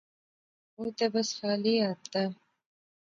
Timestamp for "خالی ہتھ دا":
1.37-2.23